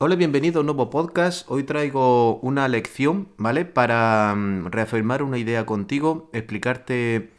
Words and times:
Hola, 0.00 0.14
bienvenido 0.14 0.58
a 0.58 0.60
un 0.60 0.66
nuevo 0.66 0.90
podcast. 0.90 1.50
Hoy 1.50 1.64
traigo 1.64 2.38
una 2.38 2.68
lección, 2.68 3.30
¿vale? 3.36 3.64
Para 3.64 4.32
mm, 4.36 4.66
reafirmar 4.66 5.24
una 5.24 5.38
idea 5.38 5.66
contigo, 5.66 6.30
explicarte 6.32 7.32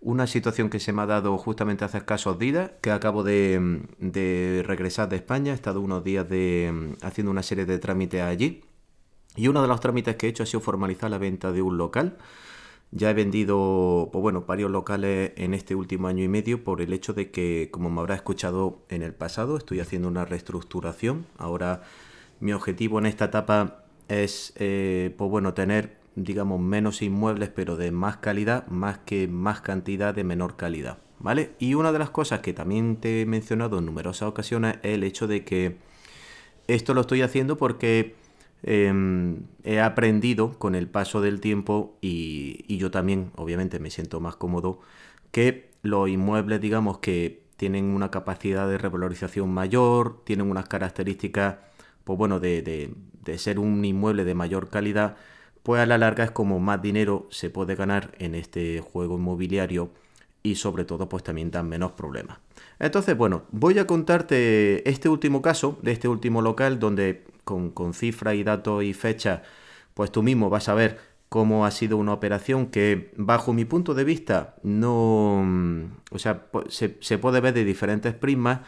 una 0.00 0.26
situación 0.26 0.70
que 0.70 0.80
se 0.80 0.92
me 0.92 1.02
ha 1.02 1.06
dado 1.06 1.38
justamente 1.38 1.84
hace 1.84 1.98
escasos 1.98 2.36
días, 2.36 2.72
que 2.82 2.90
acabo 2.90 3.22
de, 3.22 3.60
mm, 3.60 4.12
regresar 4.66 5.08
de 5.08 5.16
España. 5.16 5.52
He 5.52 5.54
estado 5.54 5.80
unos 5.80 6.02
días 6.02 6.28
de, 6.28 6.72
mm, 6.72 7.04
haciendo 7.06 7.30
una 7.30 7.44
serie 7.44 7.64
de 7.64 7.78
trámites 7.78 8.22
allí. 8.22 8.64
Y 9.36 9.46
uno 9.46 9.62
de 9.62 9.68
los 9.68 9.78
trámites 9.78 10.16
que 10.16 10.26
he 10.26 10.30
hecho 10.30 10.42
ha 10.42 10.46
sido 10.46 10.60
formalizar 10.60 11.12
la 11.12 11.18
venta 11.18 11.52
de 11.52 11.62
un 11.62 11.78
local. 11.78 12.16
Ya 12.92 13.10
he 13.10 13.14
vendido, 13.14 14.08
pues 14.12 14.20
bueno, 14.20 14.44
varios 14.46 14.70
locales 14.70 15.32
en 15.36 15.54
este 15.54 15.76
último 15.76 16.08
año 16.08 16.24
y 16.24 16.28
medio 16.28 16.64
por 16.64 16.80
el 16.80 16.92
hecho 16.92 17.12
de 17.12 17.30
que, 17.30 17.68
como 17.70 17.88
me 17.88 18.00
habrá 18.00 18.16
escuchado 18.16 18.80
en 18.88 19.02
el 19.02 19.14
pasado, 19.14 19.56
estoy 19.56 19.78
haciendo 19.78 20.08
una 20.08 20.24
reestructuración. 20.24 21.26
Ahora 21.38 21.82
mi 22.40 22.52
objetivo 22.52 22.98
en 22.98 23.06
esta 23.06 23.26
etapa 23.26 23.84
es, 24.08 24.52
eh, 24.56 25.14
pues 25.16 25.30
bueno, 25.30 25.54
tener, 25.54 25.98
digamos, 26.16 26.60
menos 26.60 27.00
inmuebles, 27.00 27.48
pero 27.50 27.76
de 27.76 27.92
más 27.92 28.16
calidad, 28.16 28.66
más 28.66 28.98
que 28.98 29.28
más 29.28 29.60
cantidad 29.60 30.12
de 30.12 30.24
menor 30.24 30.56
calidad, 30.56 30.98
¿vale? 31.20 31.52
Y 31.60 31.74
una 31.74 31.92
de 31.92 32.00
las 32.00 32.10
cosas 32.10 32.40
que 32.40 32.52
también 32.52 32.96
te 32.96 33.20
he 33.20 33.26
mencionado 33.26 33.78
en 33.78 33.86
numerosas 33.86 34.28
ocasiones 34.28 34.78
es 34.82 34.94
el 34.94 35.04
hecho 35.04 35.28
de 35.28 35.44
que 35.44 35.76
esto 36.66 36.92
lo 36.94 37.02
estoy 37.02 37.22
haciendo 37.22 37.56
porque 37.56 38.16
Em, 38.62 39.44
he 39.64 39.80
aprendido 39.80 40.58
con 40.58 40.74
el 40.74 40.88
paso 40.88 41.20
del 41.20 41.40
tiempo 41.40 41.96
y, 42.00 42.76
yo 42.76 42.90
también, 42.90 43.32
obviamente, 43.36 43.78
me 43.80 43.90
siento 43.90 44.20
más 44.20 44.36
cómodo 44.36 44.80
que 45.32 45.70
los 45.82 46.08
inmuebles, 46.08 46.60
digamos, 46.60 46.98
que 46.98 47.42
tienen 47.56 47.86
una 47.86 48.10
capacidad 48.10 48.68
de 48.68 48.78
revalorización 48.78 49.50
mayor, 49.50 50.22
tienen 50.24 50.50
unas 50.50 50.68
características, 50.68 51.56
pues 52.04 52.18
bueno, 52.18 52.40
de, 52.40 52.62
de, 52.62 53.38
ser 53.38 53.58
un 53.58 53.84
inmueble 53.84 54.24
de 54.24 54.34
mayor 54.34 54.68
calidad, 54.68 55.16
pues 55.62 55.80
a 55.80 55.86
la 55.86 55.98
larga 55.98 56.24
es 56.24 56.30
como 56.30 56.58
más 56.58 56.82
dinero 56.82 57.28
se 57.30 57.50
puede 57.50 57.76
ganar 57.76 58.12
en 58.18 58.34
este 58.34 58.80
juego 58.80 59.16
inmobiliario 59.16 59.90
y 60.42 60.56
sobre 60.56 60.84
todo 60.84 61.08
pues 61.08 61.22
también 61.22 61.50
dan 61.50 61.68
menos 61.68 61.92
problemas. 61.92 62.38
Entonces, 62.78 63.16
bueno, 63.16 63.42
voy 63.52 63.78
a 63.78 63.86
contarte 63.86 64.88
este 64.88 65.08
último 65.08 65.42
caso 65.42 65.78
de 65.82 65.92
este 65.92 66.08
último 66.08 66.42
local 66.42 66.78
donde 66.78 67.24
con, 67.44 67.70
con 67.70 67.94
cifras 67.94 68.34
y 68.34 68.44
datos 68.44 68.84
y 68.84 68.92
fechas, 68.92 69.42
pues 69.94 70.12
tú 70.12 70.22
mismo 70.22 70.50
vas 70.50 70.68
a 70.68 70.74
ver 70.74 70.98
cómo 71.28 71.64
ha 71.64 71.70
sido 71.70 71.96
una 71.96 72.12
operación 72.12 72.66
que 72.66 73.12
bajo 73.16 73.52
mi 73.52 73.64
punto 73.64 73.94
de 73.94 74.04
vista 74.04 74.56
no, 74.62 75.40
o 76.10 76.18
sea, 76.18 76.46
se, 76.68 76.98
se 77.00 77.18
puede 77.18 77.40
ver 77.40 77.54
de 77.54 77.64
diferentes 77.64 78.14
prismas, 78.14 78.60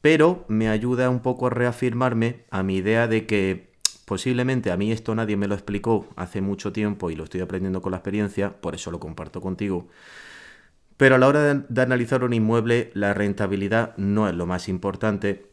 pero 0.00 0.44
me 0.48 0.68
ayuda 0.68 1.10
un 1.10 1.20
poco 1.20 1.46
a 1.46 1.50
reafirmarme 1.50 2.44
a 2.50 2.62
mi 2.62 2.76
idea 2.76 3.06
de 3.06 3.26
que 3.26 3.70
posiblemente 4.06 4.72
a 4.72 4.76
mí 4.76 4.90
esto 4.90 5.14
nadie 5.14 5.36
me 5.36 5.46
lo 5.46 5.54
explicó 5.54 6.08
hace 6.16 6.40
mucho 6.40 6.72
tiempo 6.72 7.12
y 7.12 7.16
lo 7.16 7.24
estoy 7.24 7.42
aprendiendo 7.42 7.80
con 7.80 7.92
la 7.92 7.98
experiencia, 7.98 8.60
por 8.60 8.74
eso 8.74 8.90
lo 8.90 8.98
comparto 8.98 9.40
contigo. 9.40 9.86
Pero 10.96 11.14
a 11.14 11.18
la 11.18 11.28
hora 11.28 11.54
de, 11.54 11.80
analizar 11.80 12.24
un 12.24 12.34
inmueble, 12.34 12.90
la 12.92 13.14
rentabilidad 13.14 13.96
no 13.96 14.28
es 14.28 14.34
lo 14.34 14.46
más 14.46 14.68
importante 14.68 15.49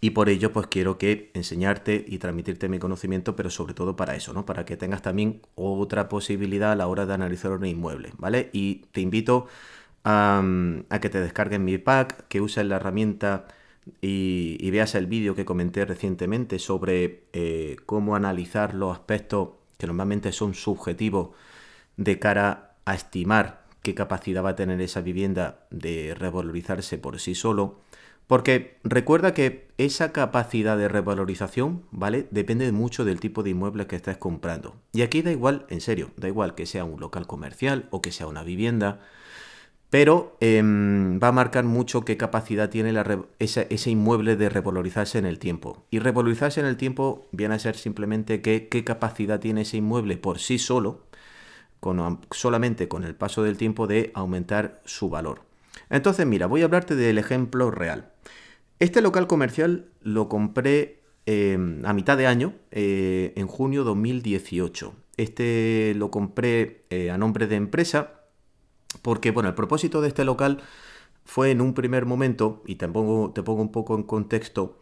y 0.00 0.10
por 0.10 0.28
ello 0.28 0.52
pues 0.52 0.66
quiero 0.68 0.98
que 0.98 1.30
enseñarte 1.34 2.04
y 2.06 2.18
transmitirte 2.18 2.68
mi 2.68 2.78
conocimiento, 2.78 3.34
pero 3.36 3.50
sobre 3.50 3.74
todo 3.74 3.96
para 3.96 4.14
eso, 4.14 4.32
¿no? 4.32 4.46
Para 4.46 4.64
que 4.64 4.76
tengas 4.76 5.02
también 5.02 5.42
otra 5.56 6.08
posibilidad 6.08 6.72
a 6.72 6.76
la 6.76 6.86
hora 6.86 7.06
de 7.06 7.14
analizar 7.14 7.52
un 7.52 7.66
inmueble, 7.66 8.12
¿vale? 8.18 8.50
Y 8.52 8.86
te 8.92 9.00
invito 9.00 9.46
a, 10.04 10.42
que 11.00 11.08
te 11.10 11.20
descargues 11.20 11.60
mi 11.60 11.78
pack, 11.78 12.28
que 12.28 12.40
uses 12.40 12.64
la 12.66 12.76
herramienta 12.76 13.46
y, 14.00 14.70
veas 14.70 14.94
el 14.94 15.06
vídeo 15.06 15.34
que 15.34 15.44
comenté 15.44 15.84
recientemente 15.84 16.58
sobre 16.58 17.24
eh, 17.32 17.76
cómo 17.86 18.16
analizar 18.16 18.74
los 18.74 18.92
aspectos 18.92 19.50
que 19.78 19.86
normalmente 19.86 20.32
son 20.32 20.54
subjetivos 20.54 21.30
de 21.96 22.18
cara 22.18 22.76
a 22.84 22.94
estimar 22.94 23.66
qué 23.82 23.94
capacidad 23.94 24.44
va 24.44 24.50
a 24.50 24.56
tener 24.56 24.80
esa 24.80 25.00
vivienda 25.00 25.66
de 25.70 26.14
revalorizarse 26.14 26.98
por 26.98 27.18
sí 27.20 27.34
solo. 27.34 27.80
Porque 28.28 28.78
recuerda 28.84 29.32
que 29.32 29.68
esa 29.78 30.12
capacidad 30.12 30.76
de 30.76 30.86
revalorización, 30.88 31.84
¿vale? 31.90 32.28
Depende 32.30 32.70
mucho 32.72 33.06
del 33.06 33.20
tipo 33.20 33.42
de 33.42 33.50
inmueble 33.50 33.86
que 33.86 33.96
estés 33.96 34.18
comprando. 34.18 34.76
Y 34.92 35.00
aquí 35.00 35.22
da 35.22 35.32
igual, 35.32 35.66
en 35.70 35.80
serio, 35.80 36.10
da 36.16 36.28
igual 36.28 36.54
que 36.54 36.66
sea 36.66 36.84
un 36.84 37.00
local 37.00 37.26
comercial 37.26 37.88
o 37.90 38.02
que 38.02 38.12
sea 38.12 38.26
una 38.26 38.44
vivienda, 38.44 39.00
pero 39.88 40.36
em, 40.40 41.18
va 41.18 41.28
a 41.28 41.32
marcar 41.32 41.64
mucho 41.64 42.04
qué 42.04 42.18
capacidad 42.18 42.68
tiene 42.68 42.92
ese, 43.38 43.90
inmueble 43.90 44.36
de 44.36 44.50
revalorizarse 44.50 45.18
en 45.18 45.24
el 45.24 45.38
tiempo. 45.38 45.86
Y 45.90 45.98
revalorizarse 45.98 46.60
en 46.60 46.66
el 46.66 46.76
tiempo 46.76 47.26
viene 47.32 47.54
a 47.54 47.58
ser 47.58 47.76
simplemente 47.76 48.42
qué 48.42 48.84
capacidad 48.84 49.40
tiene 49.40 49.62
ese 49.62 49.78
inmueble 49.78 50.18
por 50.18 50.38
sí 50.38 50.58
solo, 50.58 51.06
solamente 52.30 52.88
con 52.88 53.04
el 53.04 53.14
paso 53.14 53.42
del 53.42 53.56
tiempo 53.56 53.86
de 53.86 54.10
aumentar 54.14 54.82
su 54.84 55.08
valor. 55.08 55.47
Entonces, 55.90 56.26
mira, 56.26 56.46
voy 56.46 56.62
a 56.62 56.66
hablarte 56.66 56.96
del 56.96 57.18
ejemplo 57.18 57.70
real. 57.70 58.12
Este 58.78 59.00
local 59.00 59.26
comercial 59.26 59.86
lo 60.02 60.28
compré 60.28 61.00
em, 61.26 61.84
a 61.84 61.92
mitad 61.92 62.16
de 62.16 62.26
año, 62.26 62.54
eh, 62.70 63.32
en 63.36 63.46
junio 63.46 63.84
2018. 63.84 64.94
Este 65.16 65.94
lo 65.96 66.10
compré 66.10 66.82
eh, 66.90 67.10
a 67.10 67.18
nombre 67.18 67.46
de 67.46 67.56
empresa 67.56 68.18
porque, 69.02 69.30
bueno, 69.30 69.48
el 69.48 69.54
propósito 69.54 70.00
de 70.00 70.08
este 70.08 70.24
local 70.24 70.62
fue 71.24 71.50
en 71.50 71.60
un 71.60 71.74
primer 71.74 72.06
momento, 72.06 72.62
y 72.66 72.76
te 72.76 72.88
pongo, 72.88 73.32
te 73.32 73.42
pongo 73.42 73.60
un 73.62 73.72
poco 73.72 73.94
en 73.94 74.02
contexto, 74.02 74.78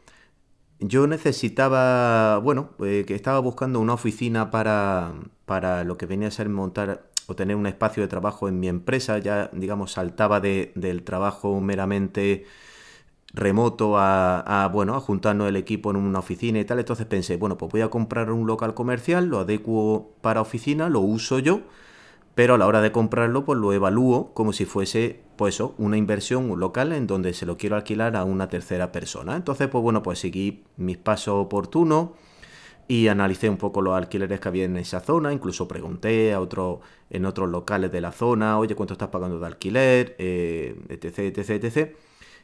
yo 0.79 1.07
necesitaba, 1.07 2.39
bueno, 2.39 2.71
eh, 2.85 3.05
que 3.07 3.15
estaba 3.15 3.39
buscando 3.41 3.81
una 3.81 3.95
oficina 3.95 4.51
para, 4.51 5.15
para 5.47 5.85
lo 5.85 5.97
que 5.97 6.07
venía 6.07 6.29
a 6.29 6.31
ser 6.31 6.49
montar 6.49 7.11
o 7.27 7.37
tener 7.37 7.57
un 7.57 7.67
espacio 7.67 8.03
de 8.03 8.09
trabajo 8.09 8.49
en 8.49 8.61
mi 8.61 8.69
empresa. 8.69 9.19
Ya, 9.19 9.51
digamos, 9.53 9.93
saltaba 9.93 10.41
de, 10.41 10.73
del 10.75 11.03
trabajo 11.03 11.61
meramente 11.61 12.45
remoto 13.35 13.99
a, 13.99 14.69
bueno, 14.73 14.95
a 14.95 15.01
juntarnos 15.01 15.49
el 15.49 15.57
equipo 15.57 15.91
en 15.91 15.97
una 15.97 16.21
oficina 16.21 16.59
y 16.59 16.65
tal. 16.65 16.79
Entonces 16.79 17.07
pensé, 17.07 17.37
bueno, 17.37 17.59
pues 17.59 17.73
voy 17.73 17.83
a 17.83 17.91
comprar 17.91 18.31
un 18.31 18.47
local 18.47 18.75
comercial, 18.75 19.27
lo 19.27 19.41
adecuo 19.41 20.15
para 20.23 20.41
oficina, 20.41 20.89
lo 20.89 21.01
uso 21.01 21.39
yo 21.39 21.63
pero 22.37 22.55
a 22.55 22.59
la 22.59 22.67
hora 22.67 22.83
de 22.83 22.93
comprarlo 22.93 23.47
pues 23.47 23.59
lo 23.59 23.73
evalúo 23.73 24.35
como 24.35 24.53
si 24.53 24.67
fuese 24.67 25.23
pues 25.37 25.59
una 25.79 25.97
inversión 25.97 26.61
local 26.61 26.93
en 26.93 27.07
donde 27.07 27.33
se 27.33 27.47
lo 27.47 27.57
quiero 27.57 27.77
alquilar 27.77 28.15
a 28.15 28.25
una 28.25 28.51
tercera 28.51 28.93
persona. 28.93 29.37
Entonces 29.37 29.69
pues 29.69 29.83
bueno 29.83 30.03
pues 30.03 30.19
seguí 30.19 30.63
mis 30.77 30.99
pasos 30.99 31.35
oportunos 31.47 32.11
y 32.89 33.09
analicé 33.09 33.49
un 33.49 33.57
poco 33.57 33.83
los 33.83 33.95
alquileres 33.95 34.41
que 34.41 34.49
había 34.49 34.65
en 34.65 34.77
esa 34.77 35.01
zona, 35.01 35.33
incluso 35.33 35.67
pregunté 35.69 36.33
a 36.33 36.41
otro, 36.41 36.81
en 37.11 37.25
otros 37.27 37.49
locales 37.49 37.91
de 37.93 38.01
la 38.01 38.13
zona, 38.13 38.59
oye, 38.59 38.75
¿cuánto 38.75 38.95
estás 38.95 39.09
pagando 39.09 39.39
de 39.39 39.47
alquiler? 39.47 40.17
Eh, 40.19 40.77
etc, 40.89 41.19
etc, 41.19 41.65
etc. 41.65 41.97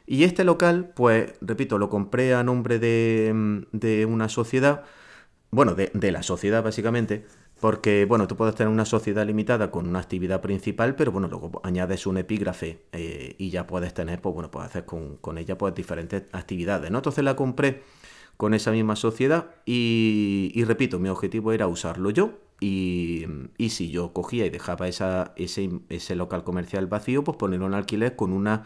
Y 0.05 0.23
este 0.23 0.43
local, 0.43 0.91
pues, 0.95 1.33
repito, 1.41 1.77
lo 1.77 1.89
compré 1.89 2.33
a 2.33 2.43
nombre 2.43 2.79
de, 2.79 3.65
de 3.71 4.05
una 4.05 4.29
sociedad, 4.29 4.83
bueno, 5.51 5.75
de, 5.75 5.91
de 5.93 6.11
la 6.11 6.23
sociedad 6.23 6.63
básicamente, 6.63 7.25
porque, 7.63 8.03
bueno, 8.03 8.27
tú 8.27 8.35
puedes 8.35 8.55
tener 8.55 8.69
una 8.73 8.83
sociedad 8.83 9.25
limitada 9.25 9.71
con 9.71 9.87
una 9.87 9.99
actividad 9.99 10.41
principal, 10.41 10.95
pero 10.97 11.13
bueno, 11.13 11.29
luego 11.29 11.61
añades 11.63 12.05
un 12.05 12.17
epígrafe 12.17 12.83
eh, 12.91 13.35
y 13.37 13.51
ya 13.51 13.65
puedes 13.67 13.93
tener, 13.93 14.19
pues 14.19 14.35
bueno, 14.35 14.51
puedes 14.51 14.69
hacer 14.69 14.83
con, 14.85 15.37
ella 15.37 15.57
pues 15.57 15.73
diferentes 15.73 16.23
actividades, 16.33 16.91
¿no? 16.91 16.97
Entonces 16.97 17.23
la 17.23 17.37
compré 17.37 17.83
con 18.37 18.53
esa 18.53 18.71
misma 18.71 18.95
sociedad 18.95 19.51
y, 19.65 20.63
repito, 20.65 20.99
mi 20.99 21.09
objetivo 21.09 21.51
era 21.51 21.67
usarlo 21.67 22.09
yo 22.09 22.39
y, 22.59 23.25
si 23.69 23.89
yo 23.89 24.13
cogía 24.13 24.45
y 24.45 24.49
dejaba 24.49 24.87
esa, 24.87 25.33
ese, 25.35 25.69
ese, 25.89 26.15
local 26.15 26.43
comercial 26.43 26.87
vacío, 26.87 27.23
pues 27.23 27.37
ponerlo 27.37 27.67
en 27.67 27.73
alquiler 27.73 28.15
con 28.15 28.33
una, 28.33 28.63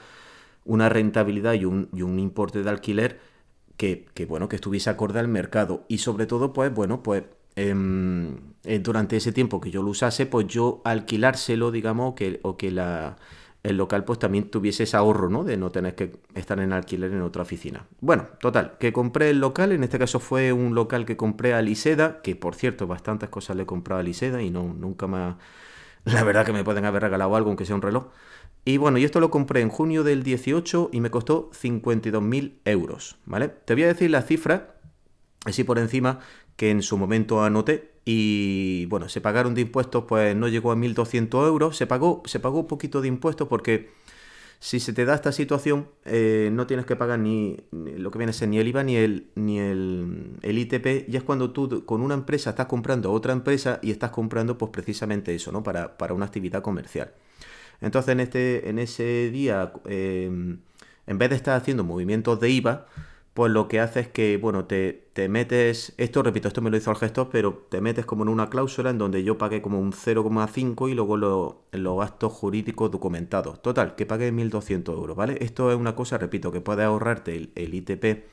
una 0.66 0.90
rentabilidad 0.90 1.54
y 1.54 1.66
un, 1.66 1.90
y 1.94 2.02
un 2.04 2.20
importe 2.20 2.64
de 2.64 2.70
alquiler 2.70 3.20
que, 3.78 4.06
que, 4.14 4.26
bueno, 4.26 4.50
que 4.50 4.56
estuviese 4.56 4.90
acorde 4.90 5.20
al 5.20 5.28
mercado. 5.28 5.86
Y 5.88 6.00
sobre 6.00 6.26
todo, 6.28 6.54
pues 6.54 6.74
bueno, 6.74 7.04
pues 7.04 7.24
Em, 7.58 8.54
eh, 8.66 8.78
durante 8.78 9.18
ese 9.18 9.32
tiempo 9.32 9.60
que 9.60 9.72
yo 9.72 9.82
lo 9.82 9.90
usase, 9.90 10.28
pues 10.28 10.46
yo 10.46 10.80
alquilárselo, 10.86 11.72
digamos, 11.72 12.14
que, 12.14 12.40
o 12.44 12.56
que 12.56 12.70
la, 12.70 13.18
el 13.68 13.78
local 13.78 14.04
pues 14.04 14.20
también 14.20 14.50
tuviese 14.50 14.84
ese 14.84 14.98
ahorro, 14.98 15.30
¿no? 15.30 15.44
De 15.44 15.58
no 15.58 15.72
tener 15.72 15.96
que 15.96 16.14
estar 16.36 16.60
en 16.60 16.74
alquiler 16.74 17.12
en 17.12 17.22
otra 17.22 17.42
oficina. 17.42 17.86
Bueno, 18.00 18.28
total, 18.40 18.78
que 18.80 18.94
compré 18.94 19.30
el 19.30 19.40
local, 19.40 19.72
en 19.72 19.84
este 19.84 20.00
caso 20.00 20.20
fue 20.20 20.54
un 20.54 20.74
local 20.74 21.06
que 21.06 21.18
compré 21.18 21.54
a 21.54 21.62
Liseda, 21.62 22.22
que 22.22 22.36
por 22.36 22.56
cierto, 22.56 22.88
bastantes 22.88 23.30
cosas 23.30 23.56
le 23.56 23.64
he 23.64 23.66
comprado 23.66 24.00
a 24.00 24.04
Liseda 24.04 24.42
y 24.42 24.50
no, 24.50 24.74
nunca 24.74 25.08
más... 25.08 25.36
La 26.06 26.24
verdad 26.24 26.46
que 26.46 26.54
me 26.54 26.64
pueden 26.64 26.86
haber 26.86 27.02
regalado 27.02 27.36
algo, 27.36 27.50
aunque 27.50 27.66
sea 27.66 27.76
un 27.76 27.82
reloj. 27.82 28.08
Y 28.64 28.78
bueno, 28.78 28.98
y 28.98 29.04
esto 29.04 29.20
lo 29.20 29.30
compré 29.30 29.60
en 29.62 29.70
junio 29.70 30.04
del 30.04 30.24
18 30.24 30.90
y 30.94 31.02
me 31.02 31.12
costó 31.12 31.52
52.000 31.52 32.60
euros, 32.64 33.18
¿vale? 33.26 33.50
Te 33.50 33.74
voy 33.74 33.84
a 33.84 33.88
decir 33.88 34.10
la 34.10 34.22
cifra, 34.22 34.76
así 35.46 35.66
por 35.66 35.80
encima, 35.80 36.20
que 36.56 36.72
en 36.72 36.82
su 36.82 36.98
momento 36.98 37.44
anoté 37.44 37.97
y 38.10 38.86
bueno, 38.86 39.10
se 39.10 39.20
pagaron 39.20 39.54
de 39.54 39.60
impuestos, 39.60 40.06
pues 40.08 40.34
no 40.34 40.48
llegó 40.48 40.72
a 40.72 40.78
1.200 40.78 41.46
euros, 41.46 41.76
se 41.76 41.88
pagó, 41.88 42.24
se 42.26 42.40
pagó 42.40 42.62
un 42.62 42.68
poquito 42.68 43.02
de 43.02 43.10
impuestos 43.10 43.50
porque 43.50 43.90
Si 44.60 44.80
se 44.80 44.94
te 44.94 45.06
da 45.06 45.14
esta 45.14 45.32
situación, 45.32 45.90
eh, 46.06 46.50
no 46.54 46.66
tienes 46.68 46.86
que 46.86 46.96
pagar 46.96 47.20
ni, 47.20 47.58
lo 47.72 48.10
que 48.10 48.18
viene 48.18 48.32
a 48.32 48.34
ser 48.34 48.48
ni 48.50 48.60
el 48.60 48.68
IVA 48.70 48.84
ni 48.84 48.96
el, 48.96 49.28
ni 49.36 49.60
el, 49.60 50.40
ITP, 50.42 51.10
y 51.10 51.18
es 51.18 51.24
cuando 51.24 51.52
tú 51.52 51.86
con 51.86 52.02
una 52.02 52.16
empresa 52.16 52.52
estás 52.52 52.68
comprando 52.68 53.10
a 53.10 53.12
otra 53.12 53.34
empresa 53.34 53.80
y 53.84 53.92
estás 53.92 54.12
comprando 54.12 54.58
pues 54.58 54.72
precisamente 54.72 55.36
eso, 55.36 55.52
¿no? 55.52 55.62
Para, 55.62 56.14
una 56.14 56.26
actividad 56.26 56.62
comercial. 56.62 57.12
Entonces 57.82 58.14
en, 58.14 58.22
este, 58.22 58.70
en 58.70 58.80
ese 58.80 59.30
día, 59.32 59.74
eh, 59.86 60.26
en 61.08 61.18
vez 61.18 61.30
de 61.30 61.36
estar 61.36 61.56
haciendo 61.58 61.84
movimientos 61.84 62.40
de 62.40 62.50
IVA, 62.50 62.88
pues 63.38 63.52
lo 63.52 63.68
que 63.68 63.80
hace 63.80 64.00
es 64.00 64.08
que, 64.08 64.38
bueno, 64.38 64.66
te, 64.66 65.04
metes, 65.30 65.94
esto 65.98 66.24
repito, 66.24 66.48
esto 66.48 66.64
me 66.64 66.72
lo 66.72 66.78
hizo 66.78 66.90
el 66.90 66.98
gestor, 66.98 67.30
pero 67.32 67.68
te 67.70 67.82
metes 67.82 68.04
como 68.04 68.24
en 68.24 68.30
una 68.30 68.50
cláusula 68.50 68.90
en 68.90 68.98
donde 68.98 69.24
yo 69.24 69.38
pagué 69.38 69.62
como 69.62 69.80
un 69.80 69.92
0,5 69.94 70.90
y 70.90 70.96
luego 70.96 71.18
los 71.18 72.00
gastos 72.00 72.34
jurídicos 72.34 72.90
documentados. 72.90 73.62
Total, 73.62 73.94
que 73.94 74.08
pagué 74.08 74.32
1.200 74.32 74.92
euros, 74.92 75.16
¿vale? 75.16 75.38
Esto 75.40 75.70
es 75.72 75.78
una 75.78 75.94
cosa, 75.96 76.18
repito, 76.18 76.52
que 76.52 76.62
puedes 76.62 76.84
ahorrarte 76.84 77.52
el 77.54 77.74
ITP 77.76 78.24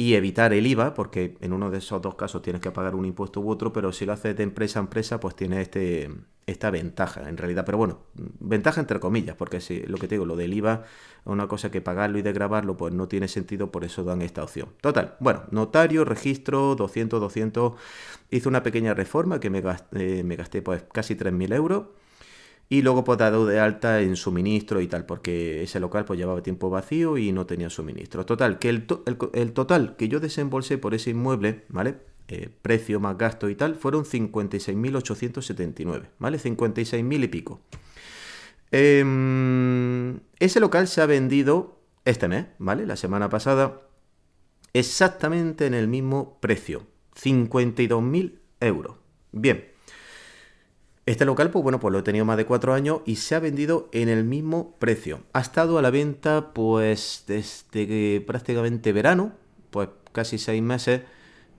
y 0.00 0.14
evitar 0.14 0.54
el 0.54 0.66
IVA, 0.66 0.94
porque 0.94 1.36
en 1.42 1.52
uno 1.52 1.70
de 1.70 1.76
esos 1.76 2.00
dos 2.00 2.14
casos 2.14 2.40
tienes 2.40 2.62
que 2.62 2.70
pagar 2.70 2.94
un 2.94 3.04
impuesto 3.04 3.42
u 3.42 3.50
otro, 3.50 3.70
pero 3.70 3.92
si 3.92 4.06
lo 4.06 4.14
haces 4.14 4.34
de 4.34 4.44
empresa 4.44 4.78
a 4.78 4.82
empresa, 4.84 5.20
pues 5.20 5.36
tienes 5.36 5.58
este, 5.58 6.10
esta 6.46 6.70
ventaja 6.70 7.28
en 7.28 7.36
realidad. 7.36 7.66
Pero 7.66 7.76
bueno, 7.76 7.98
ventaja 8.14 8.80
entre 8.80 8.98
comillas, 8.98 9.36
porque 9.36 9.60
si 9.60 9.80
lo 9.80 9.98
que 9.98 10.08
te 10.08 10.14
digo, 10.14 10.24
lo 10.24 10.36
del 10.36 10.54
IVA 10.54 10.84
es 11.20 11.26
una 11.26 11.48
cosa 11.48 11.70
que 11.70 11.82
pagarlo 11.82 12.18
y 12.18 12.22
de 12.22 12.32
grabarlo, 12.32 12.78
pues 12.78 12.94
no 12.94 13.08
tiene 13.08 13.28
sentido, 13.28 13.70
por 13.70 13.84
eso 13.84 14.02
dan 14.02 14.22
esta 14.22 14.42
opción. 14.42 14.70
Total, 14.80 15.16
bueno, 15.20 15.42
notario, 15.50 16.06
registro, 16.06 16.76
200, 16.76 17.20
200, 17.20 17.74
hice 18.30 18.48
una 18.48 18.62
pequeña 18.62 18.94
reforma 18.94 19.38
que 19.38 19.50
me 19.50 19.60
gasté, 19.60 20.24
me 20.24 20.36
gasté 20.36 20.62
pues 20.62 20.82
casi 20.90 21.14
3.000 21.14 21.54
euros 21.54 21.88
y 22.72 22.82
luego 22.82 23.02
pues 23.02 23.18
dado 23.18 23.46
de 23.46 23.58
alta 23.58 24.00
en 24.00 24.14
suministro 24.14 24.80
y 24.80 24.86
tal, 24.86 25.04
porque 25.04 25.64
ese 25.64 25.80
local 25.80 26.04
pues 26.04 26.20
llevaba 26.20 26.40
tiempo 26.40 26.70
vacío 26.70 27.18
y 27.18 27.32
no 27.32 27.44
tenía 27.44 27.68
suministro. 27.68 28.24
Total, 28.24 28.60
que 28.60 28.68
el, 28.68 28.86
el, 29.34 29.52
total 29.52 29.96
que 29.96 30.06
yo 30.06 30.20
desembolsé 30.20 30.78
por 30.78 30.94
ese 30.94 31.10
inmueble, 31.10 31.64
¿vale? 31.68 31.96
Eh, 32.28 32.48
precio 32.62 33.00
más 33.00 33.18
gasto 33.18 33.50
y 33.50 33.56
tal, 33.56 33.74
fueron 33.74 34.04
56.879, 34.04 36.10
¿vale? 36.20 36.38
56.000 36.38 37.24
y 37.24 37.28
pico. 37.28 37.60
Em, 38.70 40.20
ese 40.38 40.60
local 40.60 40.86
se 40.86 41.00
ha 41.00 41.06
vendido 41.06 41.80
este 42.04 42.28
mes, 42.28 42.46
¿vale? 42.58 42.86
La 42.86 42.94
semana 42.94 43.28
pasada, 43.28 43.80
exactamente 44.74 45.66
en 45.66 45.74
el 45.74 45.88
mismo 45.88 46.38
precio, 46.40 46.86
52.000 47.20 48.38
euros. 48.60 48.94
Bien, 49.32 49.70
este 51.10 51.24
local, 51.24 51.50
pues 51.50 51.62
bueno, 51.62 51.80
pues 51.80 51.92
lo 51.92 51.98
he 51.98 52.02
tenido 52.02 52.24
más 52.24 52.36
de 52.36 52.46
cuatro 52.46 52.72
años 52.72 53.00
y 53.04 53.16
se 53.16 53.34
ha 53.34 53.40
vendido 53.40 53.88
en 53.92 54.08
el 54.08 54.24
mismo 54.24 54.76
precio. 54.78 55.20
Ha 55.32 55.40
estado 55.40 55.78
a 55.78 55.82
la 55.82 55.90
venta, 55.90 56.52
pues, 56.52 57.24
desde 57.26 58.20
prácticamente 58.20 58.92
verano, 58.92 59.32
pues 59.70 59.88
casi 60.12 60.38
seis 60.38 60.62
meses. 60.62 61.02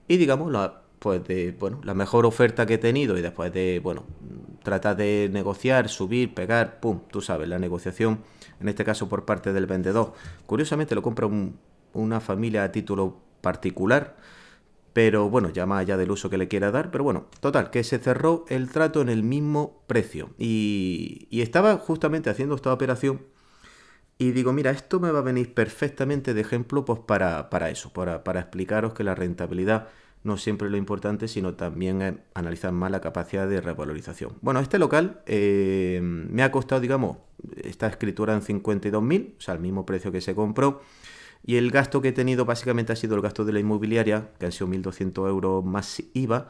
Y 0.07 0.17
digamos, 0.17 0.51
la, 0.51 0.83
pues 0.99 1.23
de, 1.27 1.55
bueno, 1.59 1.81
la 1.83 1.93
mejor 1.93 2.25
oferta 2.25 2.65
que 2.65 2.75
he 2.75 2.77
tenido 2.77 3.17
y 3.17 3.21
después 3.21 3.51
de, 3.51 3.81
bueno, 3.83 4.03
tratar 4.63 4.95
de 4.95 5.29
negociar, 5.31 5.89
subir, 5.89 6.33
pegar, 6.33 6.79
pum, 6.79 7.01
tú 7.09 7.21
sabes, 7.21 7.49
la 7.49 7.59
negociación, 7.59 8.19
en 8.59 8.69
este 8.69 8.85
caso 8.85 9.09
por 9.09 9.25
parte 9.25 9.53
del 9.53 9.65
vendedor. 9.65 10.13
Curiosamente 10.45 10.95
lo 10.95 11.01
compra 11.01 11.27
una 11.93 12.19
familia 12.19 12.63
a 12.63 12.71
título 12.71 13.17
particular 13.41 14.15
pero 14.93 15.29
bueno, 15.29 15.49
ya 15.49 15.65
más 15.65 15.81
allá 15.81 15.97
del 15.97 16.11
uso 16.11 16.29
que 16.29 16.37
le 16.37 16.47
quiera 16.47 16.71
dar, 16.71 16.91
pero 16.91 17.03
bueno, 17.03 17.27
total, 17.39 17.69
que 17.69 17.83
se 17.83 17.99
cerró 17.99 18.45
el 18.49 18.69
trato 18.69 19.01
en 19.01 19.09
el 19.09 19.23
mismo 19.23 19.83
precio. 19.87 20.31
Y, 20.37 21.27
estaba 21.31 21.77
justamente 21.77 22.29
haciendo 22.29 22.55
esta 22.55 22.71
operación 22.71 23.21
y 24.17 24.31
digo, 24.31 24.53
mira, 24.53 24.71
esto 24.71 24.99
me 24.99 25.11
va 25.11 25.19
a 25.19 25.23
venir 25.23 25.53
perfectamente 25.53 26.33
de 26.33 26.41
ejemplo 26.41 26.85
pues 26.85 26.99
para, 26.99 27.49
para 27.49 27.69
eso, 27.69 27.91
para, 27.91 28.23
para, 28.23 28.41
explicaros 28.41 28.93
que 28.93 29.03
la 29.03 29.15
rentabilidad 29.15 29.87
no 30.23 30.37
siempre 30.37 30.69
lo 30.69 30.77
importante, 30.77 31.27
sino 31.27 31.55
también 31.55 32.21
analizar 32.35 32.71
más 32.71 32.91
la 32.91 33.01
capacidad 33.01 33.47
de 33.47 33.59
revalorización. 33.59 34.33
Bueno, 34.41 34.59
este 34.59 34.77
local 34.77 35.21
eh, 35.25 35.99
me 36.03 36.43
ha 36.43 36.51
costado, 36.51 36.79
digamos, 36.79 37.17
esta 37.63 37.87
escritura 37.87 38.33
en 38.35 38.41
52.000, 38.41 39.33
o 39.37 39.41
sea, 39.41 39.55
el 39.55 39.59
mismo 39.59 39.85
precio 39.85 40.11
que 40.11 40.21
se 40.21 40.35
compró. 40.35 40.81
Y 41.43 41.55
el 41.55 41.71
gasto 41.71 42.01
que 42.01 42.09
he 42.09 42.13
tenido 42.13 42.45
básicamente 42.45 42.93
ha 42.93 42.95
sido 42.95 43.15
el 43.15 43.21
gasto 43.21 43.45
de 43.45 43.53
la 43.53 43.59
inmobiliaria, 43.59 44.29
que 44.39 44.45
han 44.45 44.51
sido 44.51 44.67
1.200 44.67 45.27
euros 45.27 45.65
más 45.65 46.01
IVA, 46.13 46.49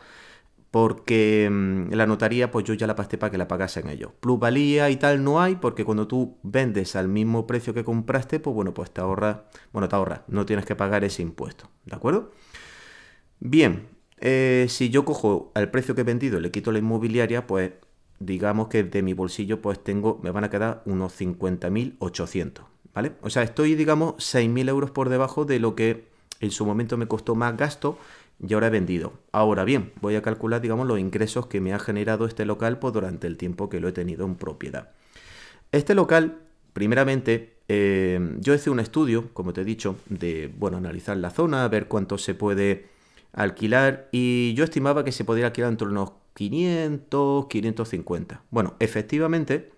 porque 0.72 1.50
mm, 1.52 1.94
la 1.94 2.08
notaría 2.08 2.50
pues 2.50 2.66
yo 2.66 2.74
ya 2.74 2.88
la 2.88 2.96
pasé 2.96 3.18
para 3.18 3.30
que 3.30 3.38
la 3.38 3.48
pagasen 3.48 3.90
ellos. 3.90 4.12
Plusvalía 4.20 4.90
y 4.90 4.96
tal 4.96 5.24
no 5.24 5.42
hay, 5.42 5.56
porque 5.56 5.86
cuando 5.86 6.08
tú 6.08 6.38
vendes 6.44 6.96
al 6.96 7.10
mismo 7.10 7.46
precio 7.46 7.74
que 7.74 7.84
compraste, 7.84 8.40
pues 8.40 8.56
bueno, 8.56 8.74
pues 8.74 8.92
te 8.92 9.02
ahorras, 9.02 9.40
bueno, 9.74 9.88
te 9.90 9.96
ahorras, 9.96 10.22
no 10.28 10.46
tienes 10.46 10.66
que 10.66 10.76
pagar 10.76 11.04
ese 11.04 11.22
impuesto, 11.22 11.70
¿de 11.86 11.96
acuerdo? 11.96 12.32
Bien, 13.40 13.88
eh, 14.20 14.68
si 14.70 14.90
yo 14.90 15.04
cojo 15.06 15.52
al 15.56 15.72
precio 15.72 15.96
que 15.96 16.02
he 16.02 16.04
vendido 16.06 16.40
y 16.40 16.42
le 16.42 16.52
quito 16.52 16.72
la 16.72 16.80
inmobiliaria, 16.80 17.48
pues 17.48 17.72
digamos 18.20 18.68
que 18.68 18.84
de 18.84 19.02
mi 19.02 19.14
bolsillo 19.14 19.62
pues 19.62 19.84
tengo, 19.84 20.20
me 20.24 20.32
van 20.32 20.44
a 20.46 20.50
quedar 20.50 20.84
unos 20.86 21.20
50.800. 21.20 22.71
¿vale? 22.94 23.14
O 23.22 23.30
sea, 23.30 23.44
estoy, 23.44 23.76
digamos, 23.76 24.16
6.000 24.18 24.70
euros 24.70 24.92
por 24.92 25.10
debajo 25.10 25.46
de 25.46 25.60
lo 25.60 25.76
que 25.76 26.06
en 26.40 26.52
su 26.52 26.66
momento 26.66 26.98
me 26.98 27.08
costó 27.08 27.36
más 27.36 27.56
gasto 27.56 27.98
y 28.46 28.54
ahora 28.54 28.68
he 28.68 28.72
vendido. 28.72 29.14
Ahora 29.32 29.64
bien, 29.64 29.92
voy 30.02 30.16
a 30.16 30.22
calcular, 30.22 30.62
digamos, 30.62 30.88
los 30.88 31.00
ingresos 31.00 31.48
que 31.48 31.62
me 31.62 31.74
ha 31.74 31.80
generado 31.80 32.26
este 32.26 32.46
local 32.46 32.80
durante 32.82 33.28
el 33.28 33.38
tiempo 33.38 33.70
que 33.70 33.80
lo 33.80 33.88
he 33.88 33.92
tenido 33.92 34.26
en 34.26 34.36
propiedad. 34.36 34.90
Este 35.72 35.94
local, 35.96 36.40
primeramente, 36.74 37.58
eh, 37.68 38.20
yo 38.40 38.54
hice 38.54 38.70
un 38.70 38.80
estudio, 38.80 39.30
como 39.34 39.54
te 39.54 39.62
he 39.62 39.66
dicho, 39.66 39.96
de, 40.10 40.52
bueno, 40.58 40.78
analizar 40.78 41.16
la 41.18 41.30
zona, 41.30 41.68
ver 41.68 41.88
cuánto 41.88 42.18
se 42.18 42.34
puede 42.34 42.90
alquilar 43.34 44.10
y 44.12 44.54
yo 44.56 44.64
estimaba 44.64 45.06
que 45.06 45.12
se 45.12 45.24
podría 45.24 45.48
alquilar 45.48 45.72
entre 45.72 45.88
unos 45.88 46.12
500, 46.34 47.48
550. 47.48 48.42
Bueno, 48.50 48.76
efectivamente, 48.80 49.72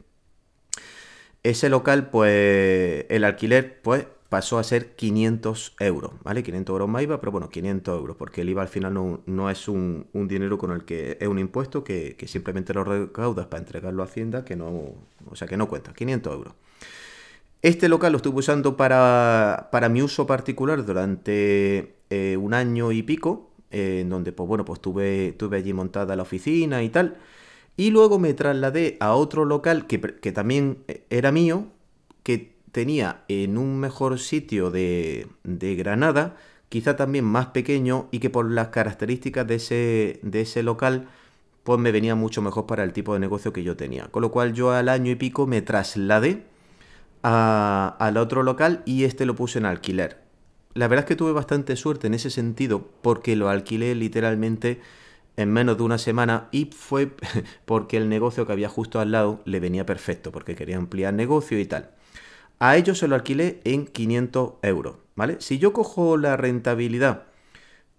ese 1.43 1.69
local, 1.69 2.09
pues 2.09 3.05
el 3.09 3.23
alquiler, 3.23 3.81
pues 3.81 4.07
pasó 4.33 4.57
a 4.57 4.63
ser 4.63 4.95
500 4.95 5.75
euros, 5.79 6.13
¿vale? 6.23 6.41
500 6.41 6.73
euros 6.73 6.89
más 6.89 7.03
IVA, 7.03 7.19
pero 7.19 7.31
bueno, 7.31 7.49
500 7.49 7.99
euros, 7.99 8.17
porque 8.17 8.41
el 8.41 8.49
IVA 8.49 8.63
al 8.63 8.67
final 8.67 9.21
no, 9.27 9.49
es 9.51 9.67
un, 9.67 10.07
dinero 10.11 10.57
con 10.57 10.71
el 10.71 10.85
que 10.85 11.19
es 11.21 11.27
un 11.27 11.37
impuesto 11.37 11.83
que, 11.83 12.15
simplemente 12.25 12.73
lo 12.73 12.83
recaudas 12.83 13.45
para 13.45 13.61
entregarlo 13.61 14.01
a 14.01 14.07
Hacienda, 14.07 14.43
que 14.43 14.55
no, 14.55 14.95
o 15.29 15.35
sea, 15.35 15.47
que 15.47 15.55
no 15.55 15.67
cuenta, 15.67 15.93
500 15.93 16.33
euros. 16.33 16.53
Este 17.61 17.87
local 17.87 18.11
lo 18.11 18.17
estuve 18.17 18.39
usando 18.39 18.75
para, 18.75 19.69
mi 19.91 20.01
uso 20.01 20.25
particular 20.25 20.83
durante 20.83 21.97
eh, 22.09 22.35
un 22.35 22.55
año 22.55 22.91
y 22.91 23.03
pico, 23.03 23.51
en 23.69 24.09
donde, 24.09 24.31
pues 24.31 24.47
bueno, 24.49 24.65
pues 24.65 24.79
tuve, 24.79 25.33
tuve 25.33 25.57
allí 25.57 25.73
montada 25.73 26.15
la 26.15 26.23
oficina 26.23 26.81
y 26.81 26.89
tal. 26.89 27.17
Y 27.75 27.89
luego 27.89 28.19
me 28.19 28.33
trasladé 28.33 28.97
a 28.99 29.13
otro 29.13 29.45
local 29.45 29.87
que, 29.87 29.97
también 30.31 30.83
eh, 30.87 31.05
era 31.09 31.31
mío, 31.31 31.67
que 32.23 32.55
tenía 32.71 33.23
en 33.27 33.57
un 33.57 33.79
mejor 33.79 34.19
sitio 34.19 34.71
de, 34.71 35.27
Granada, 35.43 36.37
quizá 36.69 36.95
también 36.95 37.25
más 37.25 37.47
pequeño 37.47 38.07
y 38.11 38.19
que 38.19 38.29
por 38.29 38.49
las 38.49 38.69
características 38.69 39.47
de 39.47 39.55
ese, 39.55 40.19
de 40.23 40.41
ese 40.41 40.63
local 40.63 41.07
pues 41.63 41.79
me 41.79 41.91
venía 41.91 42.13
mucho 42.15 42.41
mejor 42.41 42.65
para 42.65 42.83
el 42.83 42.93
tipo 42.93 43.13
de 43.13 43.19
negocio 43.19 43.53
que 43.53 43.63
yo 43.63 43.77
tenía. 43.77 44.07
Con 44.07 44.21
lo 44.21 44.31
cual 44.31 44.53
yo 44.53 44.71
al 44.71 44.89
año 44.89 45.11
y 45.11 45.15
pico 45.15 45.47
me 45.47 45.61
trasladé 45.61 46.43
al 47.21 48.17
otro 48.17 48.43
local 48.43 48.83
y 48.85 49.05
este 49.05 49.25
lo 49.25 49.35
puse 49.35 49.59
en 49.59 49.65
alquiler. 49.65 50.21
La 50.73 50.87
verdad 50.87 51.05
es 51.05 51.07
que 51.07 51.15
tuve 51.15 51.31
bastante 51.31 51.75
suerte 51.75 52.07
en 52.07 52.15
ese 52.15 52.29
sentido 52.29 52.89
porque 53.01 53.35
lo 53.35 53.49
alquilé 53.49 53.95
literalmente 53.95 54.81
en 55.37 55.51
menos 55.51 55.77
de 55.77 55.83
una 55.83 55.97
semana 55.97 56.47
y 56.51 56.65
fue 56.65 57.11
porque 57.65 57.97
el 57.97 58.09
negocio 58.09 58.45
que 58.45 58.53
había 58.53 58.69
justo 58.69 58.99
al 58.99 59.11
lado 59.11 59.41
le 59.45 59.59
venía 59.59 59.85
perfecto, 59.85 60.31
porque 60.31 60.55
quería 60.55 60.77
ampliar 60.77 61.13
negocio 61.13 61.59
y 61.59 61.65
tal. 61.65 61.91
A 62.59 62.77
ellos 62.77 62.99
se 62.99 63.07
lo 63.07 63.15
alquilé 63.15 63.61
en 63.63 63.87
500 63.87 64.53
euros, 64.61 64.97
¿vale? 65.15 65.37
Si 65.39 65.57
yo 65.57 65.73
cojo 65.73 66.17
la 66.17 66.37
rentabilidad, 66.37 67.23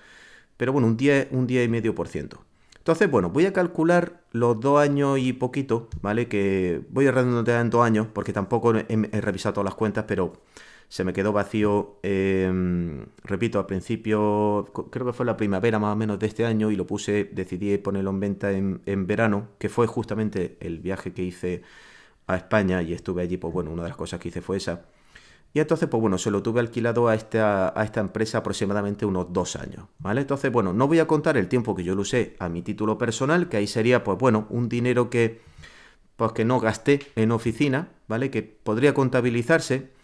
Pero 0.58 0.74
bueno, 0.74 0.88
un 0.88 0.98
10, 0.98 1.30
un 1.32 1.48
10 1.48 1.66
y 1.66 1.70
medio 1.70 1.96
por 1.96 2.08
ciento. 2.08 2.44
Entonces, 2.82 3.12
bueno, 3.12 3.30
voy 3.30 3.46
a 3.46 3.54
calcular 3.54 4.24
los 4.32 4.60
dos 4.60 4.80
años 4.82 5.20
y 5.20 5.34
poquito, 5.34 5.88
¿vale? 6.02 6.28
Que 6.28 6.82
voy 6.90 7.06
a 7.06 7.12
redondear 7.12 7.62
en 7.62 7.70
dos 7.70 7.86
años, 7.86 8.08
porque 8.12 8.34
tampoco 8.34 8.74
he, 8.76 9.22
revisado 9.22 9.54
todas 9.54 9.66
las 9.66 9.76
cuentas, 9.76 10.06
pero 10.08 10.34
se 10.92 11.06
me 11.06 11.14
quedó 11.14 11.32
vacío, 11.32 12.00
em, 12.04 13.06
repito, 13.24 13.60
al 13.60 13.66
principio, 13.66 14.70
creo 14.92 15.06
que 15.06 15.14
fue 15.14 15.26
la 15.26 15.38
primavera 15.38 15.80
más 15.80 15.94
o 15.94 15.96
menos 15.96 16.20
de 16.20 16.28
este 16.28 16.46
año, 16.46 16.70
y 16.70 16.76
lo 16.76 16.86
puse, 16.86 17.30
decidí 17.32 17.78
ponerlo 17.78 18.10
en 18.10 18.20
venta 18.20 18.52
en, 18.52 18.82
en 18.86 19.08
verano, 19.08 19.48
que 19.58 19.70
fue 19.70 19.88
justamente 19.88 20.58
el 20.60 20.80
viaje 20.80 21.14
que 21.14 21.24
hice 21.24 21.62
a 22.28 22.36
España 22.36 22.82
y 22.82 22.92
estuve 22.92 23.22
allí, 23.22 23.38
pues 23.38 23.54
bueno, 23.54 23.72
una 23.72 23.84
de 23.84 23.88
las 23.88 23.98
cosas 23.98 24.20
que 24.20 24.28
hice 24.28 24.42
fue 24.42 24.58
esa. 24.58 24.82
Y 25.54 25.62
entonces, 25.62 25.88
pues 25.88 26.02
bueno, 26.02 26.18
se 26.18 26.30
lo 26.30 26.44
tuve 26.44 26.60
alquilado 26.60 27.08
a 27.08 27.16
esta, 27.16 27.72
a 27.80 27.84
esta 27.86 28.02
empresa 28.02 28.40
aproximadamente 28.40 29.06
unos 29.06 29.32
dos 29.32 29.56
años, 29.56 29.86
¿vale? 30.00 30.20
Entonces, 30.20 30.52
bueno, 30.52 30.74
no 30.74 30.90
voy 30.90 31.00
a 31.00 31.08
contar 31.08 31.38
el 31.38 31.48
tiempo 31.48 31.74
que 31.74 31.86
yo 31.86 31.96
lo 31.96 32.02
usé 32.02 32.36
a 32.40 32.50
mi 32.50 32.64
título 32.64 32.98
personal, 32.98 33.48
que 33.48 33.56
ahí 33.56 33.68
sería, 33.68 34.04
pues 34.04 34.18
bueno, 34.18 34.46
un 34.50 34.68
dinero 34.68 35.10
que, 35.10 35.40
pues 36.18 36.34
que 36.34 36.44
no 36.44 36.60
gasté 36.60 37.00
en 37.16 37.32
oficina, 37.32 37.88
¿vale? 38.10 38.30
Que 38.30 38.44
podría 38.44 38.94
contabilizarse. 38.94 40.01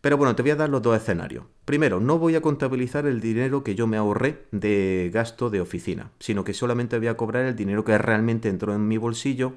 Pero 0.00 0.16
bueno, 0.16 0.34
te 0.34 0.42
voy 0.42 0.52
a 0.52 0.56
dar 0.56 0.70
los 0.70 0.82
dos 0.82 0.96
escenarios. 0.96 1.44
Primero, 1.64 2.00
no 2.00 2.18
voy 2.18 2.34
a 2.34 2.40
contabilizar 2.40 3.06
el 3.06 3.20
dinero 3.20 3.62
que 3.62 3.74
yo 3.74 3.86
me 3.86 3.96
ahorré 3.96 4.46
de 4.50 5.10
gasto 5.12 5.50
de 5.50 5.60
oficina, 5.60 6.10
sino 6.18 6.42
que 6.42 6.54
solamente 6.54 6.98
voy 6.98 7.08
a 7.08 7.16
cobrar 7.16 7.44
el 7.44 7.56
dinero 7.56 7.84
que 7.84 7.96
realmente 7.98 8.48
entró 8.48 8.74
en 8.74 8.88
mi 8.88 8.96
bolsillo 8.96 9.52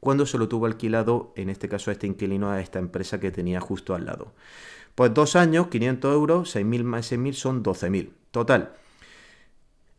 cuando 0.00 0.26
se 0.26 0.38
lo 0.38 0.48
tuvo 0.48 0.66
alquilado, 0.66 1.32
en 1.36 1.48
este 1.48 1.68
caso 1.68 1.90
a 1.90 1.92
este 1.92 2.08
inquilino, 2.08 2.50
a 2.50 2.60
esta 2.60 2.78
empresa 2.80 3.20
que 3.20 3.30
tenía 3.30 3.60
justo 3.60 3.94
al 3.94 4.06
lado. 4.06 4.32
Pues 4.94 5.14
dos 5.14 5.36
años, 5.36 5.68
500 5.68 6.12
euros, 6.12 6.56
6.000 6.56 6.82
más 6.84 7.12
6.000 7.12 7.32
son 7.34 7.62
12.000. 7.62 8.10
Total. 8.32 8.72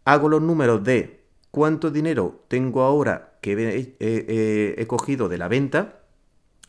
Hago 0.05 0.27
los 0.27 0.41
números 0.41 0.83
de 0.83 1.21
cuánto 1.51 1.89
dinero 1.89 2.43
tengo 2.47 2.81
ahora 2.81 3.38
que 3.41 3.95
he, 4.00 4.88
cogido 4.88 5.29
de 5.29 5.38
la 5.38 5.47
venta, 5.47 6.02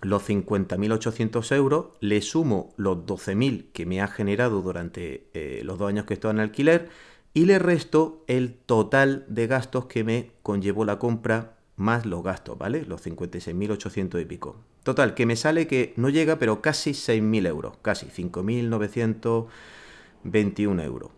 los 0.05 0.29
50.800 0.29 1.57
euros, 1.57 1.87
le 2.01 2.21
sumo 2.23 2.75
los 2.77 2.99
12.000 2.99 3.73
que 3.73 3.87
me 3.87 4.01
ha 4.01 4.09
generado 4.09 4.63
durante 4.63 5.29
eh, 5.35 5.63
los 5.65 5.79
dos 5.79 5.89
años 5.89 6.07
que 6.07 6.15
estoy 6.15 6.31
en 6.31 6.41
alquiler 6.41 6.89
y 7.33 7.47
le 7.47 7.59
resto 7.59 8.25
el 8.29 8.55
total 8.55 9.25
de 9.29 9.47
gastos 9.47 9.87
que 9.87 10.05
me 10.05 10.31
conllevó 10.43 10.85
la 10.85 10.99
compra 10.99 11.57
más 11.77 12.07
los 12.07 12.23
gastos, 12.23 12.57
¿vale? 12.57 12.85
Los 12.87 13.05
56.800 13.05 14.21
y 14.21 14.25
pico. 14.25 14.57
Total, 14.85 15.15
que 15.15 15.27
me 15.27 15.35
sale 15.35 15.67
que 15.67 15.93
no 15.97 16.11
llega, 16.11 16.39
pero 16.39 16.63
casi 16.63 16.93
6.000 16.93 17.49
euros, 17.49 17.77
casi 17.83 18.07
5.921 18.07 20.85
euros. 20.85 21.11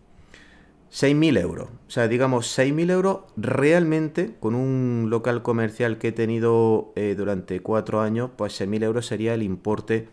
6.000 0.91 1.39
euros. 1.39 1.69
O 1.87 1.91
sea, 1.91 2.09
digamos, 2.09 2.59
6.000 2.59 2.91
euros 2.91 3.21
realmente 3.37 4.37
con 4.41 4.55
un 4.55 5.07
local 5.11 5.43
comercial 5.43 5.99
que 5.99 6.09
he 6.09 6.13
tenido 6.13 6.93
eh, 6.97 7.15
durante 7.17 7.61
cuatro 7.61 8.01
años, 8.01 8.31
pues 8.37 8.61
6.000 8.61 8.85
euros 8.85 9.07
sería 9.07 9.35
el 9.35 9.43
importe. 9.43 10.09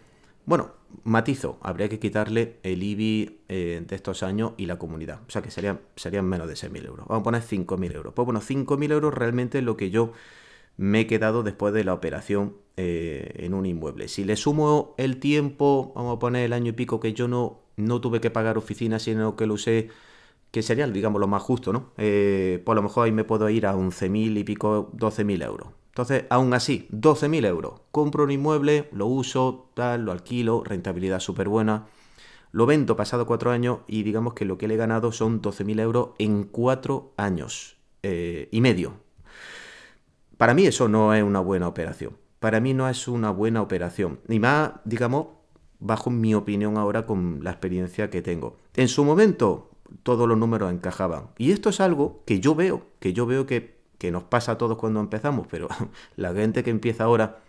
Bueno, 0.46 0.72
matizo, 1.04 1.58
habría 1.62 1.90
que 1.90 2.00
quitarle 2.00 2.58
el 2.64 2.84
IBI 2.84 3.40
eh, 3.50 3.84
de 3.88 3.96
estos 3.96 4.24
años 4.24 4.54
y 4.58 4.66
la 4.66 4.78
comunidad. 4.78 5.22
O 5.28 5.32
sea 5.32 5.42
que 5.42 5.52
serían, 5.52 5.80
serían 5.96 6.26
menos 6.26 6.48
de 6.48 6.56
6.000 6.56 6.86
euros. 6.86 7.08
Vamos 7.08 7.22
a 7.22 7.24
poner 7.24 7.42
5.000 7.42 7.96
euros. 7.96 8.14
Pues 8.14 8.26
bueno, 8.26 8.42
5.000 8.42 8.92
euros 8.92 9.14
realmente 9.14 9.60
es 9.60 9.64
lo 9.64 9.78
que 9.78 9.90
yo 9.90 10.12
me 10.78 11.02
he 11.02 11.08
quedado 11.08 11.44
después 11.44 11.74
de 11.74 11.84
la 11.84 11.94
operación 11.94 12.56
eh, 12.78 13.34
en 13.38 13.54
un 13.54 13.66
inmueble. 13.66 14.08
Si 14.08 14.24
le 14.24 14.36
sumo 14.36 14.96
el 14.98 15.20
tiempo, 15.20 15.94
vamos 15.96 16.18
a 16.18 16.20
poner 16.20 16.46
el 16.46 16.54
año 16.54 16.70
y 16.70 16.74
pico 16.74 17.00
que 17.00 17.14
yo 17.14 17.28
no, 17.28 17.62
no 17.78 18.02
tuve 18.02 18.22
que 18.22 18.32
pagar 18.32 18.58
oficina, 18.58 19.00
sino 19.00 19.36
que 19.36 19.46
lo 19.46 19.54
usé, 19.54 19.90
que 20.54 20.62
sería, 20.62 20.86
digamos, 20.86 21.20
lo 21.20 21.28
más 21.28 21.42
justo, 21.42 21.74
¿no? 21.74 21.94
Eh, 21.98 22.62
pues 22.64 22.74
a 22.74 22.76
lo 22.76 22.84
mejor 22.84 23.06
ahí 23.06 23.12
me 23.12 23.24
puedo 23.24 23.50
ir 23.50 23.66
a 23.66 23.74
11.000 23.74 24.38
y 24.38 24.44
pico, 24.44 24.92
12.000 24.96 25.44
euros. 25.44 25.70
Entonces, 25.88 26.26
aún 26.30 26.54
así, 26.54 26.88
12.000 26.92 27.48
euros. 27.48 27.82
Compro 27.90 28.24
un 28.24 28.30
inmueble, 28.30 28.88
lo 28.92 29.08
uso, 29.08 29.72
tal, 29.74 30.06
lo 30.06 30.12
alquilo, 30.12 30.64
rentabilidad 30.64 31.22
súper 31.22 31.50
buena. 31.50 31.88
Lo 32.52 32.68
vendo 32.68 32.96
pasado 32.96 33.26
cuatro 33.26 33.50
años 33.50 33.80
y 33.88 34.04
digamos 34.04 34.36
que 34.36 34.46
lo 34.46 34.60
que 34.60 34.68
le 34.68 34.76
he 34.76 34.78
ganado 34.78 35.12
son 35.12 35.42
12.000 35.42 35.80
euros 35.80 36.10
en 36.20 36.44
cuatro 36.44 37.14
años 37.18 37.78
eh, 38.04 38.48
y 38.52 38.62
medio. 38.62 38.94
Para 40.38 40.54
mí 40.54 40.68
eso 40.68 40.88
no 40.88 41.16
es 41.16 41.24
una 41.24 41.40
buena 41.40 41.68
operación. 41.68 42.16
Para 42.38 42.60
mí 42.60 42.76
no 42.76 42.88
es 42.88 43.08
una 43.08 43.32
buena 43.32 43.64
operación. 43.64 44.20
Ni 44.28 44.40
más, 44.40 44.74
digamos, 44.86 45.30
bajo 45.80 46.12
mi 46.12 46.36
opinión 46.36 46.78
ahora 46.78 47.08
con 47.08 47.44
la 47.44 47.50
experiencia 47.50 48.12
que 48.12 48.22
tengo. 48.22 48.58
En 48.76 48.88
su 48.88 49.04
momento, 49.04 49.73
todos 50.04 50.28
los 50.28 50.38
números 50.38 50.72
encajaban. 50.72 51.30
Y 51.38 51.52
esto 51.52 51.70
es 51.70 51.80
algo 51.80 52.22
que 52.26 52.40
yo 52.40 52.56
veo, 52.56 52.86
que 53.00 53.14
yo 53.14 53.26
veo 53.26 53.46
que 53.46 53.74
que 54.04 54.12
nos 54.12 54.24
pasa 54.24 54.52
a 54.52 54.58
todos 54.58 54.78
cuando 54.78 55.00
empezamos, 55.00 55.48
pero 55.50 55.70
la 56.18 56.34
gente 56.34 56.62
que 56.62 56.72
empieza 56.72 57.06
ahora 57.06 57.40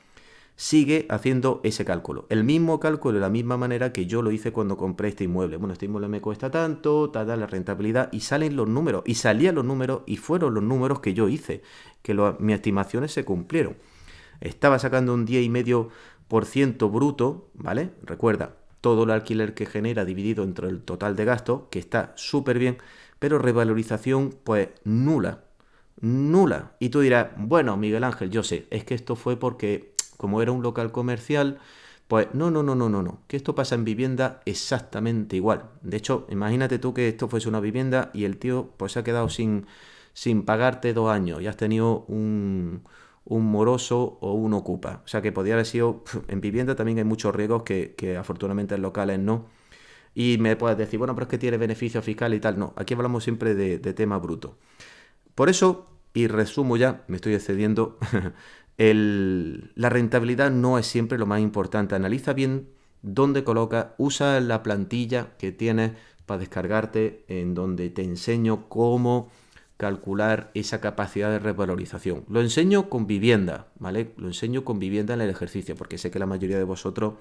sigue 0.55 1.05
haciendo 1.11 1.61
ese 1.65 1.85
cálculo. 1.85 2.27
El 2.29 2.45
mismo 2.45 2.79
cálculo 2.79 3.15
de 3.15 3.21
la 3.21 3.29
misma 3.29 3.57
manera 3.57 3.93
que 3.93 4.07
yo 4.07 4.23
lo 4.23 4.31
hice 4.31 4.53
cuando 4.53 4.77
compré 4.77 5.09
este 5.09 5.25
inmueble. 5.25 5.57
Bueno, 5.57 5.73
este 5.73 5.87
inmueble 5.87 6.07
me 6.07 6.21
cuesta 6.21 6.53
tanto, 6.53 7.11
tal, 7.11 7.27
la 7.27 7.49
rentabilidad, 7.49 8.09
y 8.13 8.21
salen 8.21 8.55
los 8.55 8.69
números, 8.69 9.03
y 9.05 9.17
salían 9.17 9.57
los 9.57 9.65
números, 9.65 10.03
y 10.07 10.17
fueron 10.17 10.55
los 10.55 10.63
números 10.63 11.01
que 11.01 11.13
yo 11.13 11.29
hice, 11.29 11.63
que 12.03 12.15
mis 12.39 12.55
estimaciones 12.55 13.11
se 13.11 13.25
cumplieron. 13.25 13.77
Estaba 14.41 14.79
sacando 14.79 15.13
un 15.13 15.27
10,5% 15.27 16.93
bruto, 16.93 17.49
¿vale? 17.55 17.91
Recuerda, 18.05 18.55
todo 18.85 19.05
el 19.05 19.11
alquiler 19.11 19.55
que 19.55 19.65
genera 19.65 20.05
dividido 20.05 20.45
entre 20.45 20.69
el 20.69 20.83
total 20.83 21.17
de 21.17 21.25
gastos, 21.25 21.63
que 21.71 21.79
está 21.79 22.13
súper 22.17 22.59
bien, 22.59 22.77
pero 23.19 23.39
revalorización, 23.39 24.37
pues 24.45 24.69
nula 24.85 25.45
nula. 26.01 26.73
Y 26.79 26.91
tú 26.91 27.01
dirás, 27.01 27.29
bueno, 27.39 27.77
Miguel 27.77 28.05
Ángel, 28.05 28.31
yo 28.31 28.43
sé, 28.43 28.67
es 28.71 28.85
que 28.85 28.95
esto 28.95 29.17
fue 29.17 29.39
porque 29.39 29.95
como 30.17 30.43
era 30.43 30.53
un 30.53 30.63
local 30.63 30.93
comercial, 30.93 31.59
pues 32.09 32.29
no, 32.35 32.51
no, 32.51 32.63
no, 32.63 32.75
no, 32.75 32.89
no, 32.89 33.03
no, 33.03 33.21
que 33.27 33.37
esto 33.37 33.55
pasa 33.55 33.75
en 33.75 33.85
vivienda 33.85 34.43
exactamente 34.45 35.37
igual. 35.37 35.71
De 35.83 35.97
hecho, 35.97 36.27
imagínate 36.31 36.79
tú 36.79 36.93
que 36.95 37.09
esto 37.09 37.29
fuese 37.29 37.49
una 37.49 37.61
vivienda 37.61 38.11
y 38.13 38.25
el 38.25 38.37
tío 38.39 38.71
pues 38.77 38.93
se 38.93 38.99
ha 39.01 39.05
quedado 39.05 39.29
sin, 39.31 39.67
sin 40.13 40.45
pagarte 40.45 40.93
dos 40.93 41.11
años 41.11 41.41
y 41.41 41.47
has 41.47 41.57
tenido 41.57 42.05
un, 42.09 42.83
un 43.25 43.51
moroso 43.51 44.19
o 44.21 44.33
un 44.35 44.53
ocupa. 44.55 45.03
O 45.05 45.09
sea 45.09 45.23
que 45.23 45.33
podría 45.33 45.55
haber 45.55 45.67
sido, 45.67 46.05
en 46.29 46.41
vivienda 46.41 46.75
también 46.75 46.99
hay 46.99 47.05
muchos 47.05 47.35
riesgos 47.35 47.63
que, 47.63 47.95
que 47.97 48.17
afortunadamente 48.17 48.75
en 48.75 48.83
locales 48.83 49.19
no. 49.19 49.47
Y 50.15 50.39
me 50.39 50.57
puedes 50.57 50.79
decir, 50.79 50.99
bueno, 50.99 51.15
pero 51.15 51.25
es 51.25 51.31
que 51.31 51.39
tiene 51.39 51.57
beneficio 51.57 52.01
fiscal 52.01 52.35
y 52.35 52.41
tal. 52.41 52.59
No, 52.59 52.73
aquí 52.77 52.95
hablamos 52.95 53.25
siempre 53.25 53.55
de, 53.55 53.79
tema 53.95 54.19
bruto. 54.19 54.59
Por 55.35 55.49
eso, 55.49 55.87
y 56.13 56.29
resumo 56.29 56.77
ya, 56.77 57.05
me 57.09 57.17
estoy 57.17 57.35
excediendo, 57.35 57.99
la 58.79 59.89
rentabilidad 59.89 60.51
no 60.51 60.79
es 60.79 60.87
siempre 60.87 61.19
lo 61.19 61.27
más 61.27 61.41
importante. 61.41 61.97
Analiza 61.97 62.33
bien 62.33 62.69
dónde 63.03 63.43
coloca, 63.43 63.95
usa 63.99 64.41
la 64.41 64.63
plantilla 64.63 65.37
que 65.37 65.51
tienes 65.51 65.93
para 66.27 66.39
descargarte, 66.39 67.25
en 67.29 67.55
donde 67.55 67.91
te 67.91 68.03
enseño 68.03 68.69
cómo 68.69 69.31
calcular 69.77 70.51
esa 70.55 70.81
capacidad 70.81 71.31
de 71.31 71.39
revalorización. 71.39 72.25
Lo 72.29 72.41
enseño 72.41 72.89
con 72.89 73.07
vivienda, 73.07 73.69
¿vale? 73.79 74.13
Lo 74.17 74.29
enseño 74.29 74.65
con 74.65 74.79
vivienda 74.79 75.15
en 75.15 75.21
el 75.21 75.31
ejercicio, 75.31 75.75
porque 75.75 75.99
sé 75.99 76.11
que 76.11 76.19
la 76.19 76.27
mayoría 76.27 76.59
de 76.59 76.65
vosotros 76.65 77.15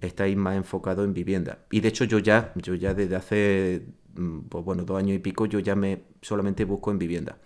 estáis 0.00 0.36
más 0.36 0.56
enfocado 0.56 1.04
en 1.04 1.14
vivienda. 1.14 1.60
Y 1.70 1.80
de 1.80 1.88
hecho 1.88 2.04
yo 2.04 2.18
ya, 2.18 2.52
yo 2.56 2.74
ya 2.74 2.94
desde 2.94 3.16
hace, 3.16 3.86
mm, 4.14 4.40
pues 4.48 4.64
bueno, 4.64 4.84
dos 4.84 4.98
años 4.98 5.16
y 5.16 5.20
pico, 5.20 5.46
yo 5.46 5.58
ya 5.58 5.74
me 5.74 6.04
solamente 6.20 6.64
busco 6.64 6.90
en 6.90 6.98
vivienda. 6.98 7.38